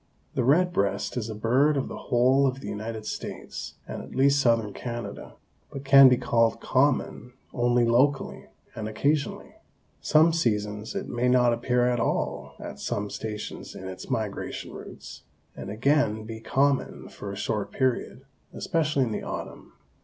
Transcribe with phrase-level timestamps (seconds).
[0.33, 4.15] The red breast is a bird of the whole of the United States and at
[4.15, 5.35] least southern Canada,
[5.69, 9.57] but can be called common only locally and occasionally.
[10.01, 15.21] Some seasons it may not appear at all at some stations in its migration routes,
[15.55, 18.25] and again be common for a short period,
[18.55, 19.73] especially in the autumn.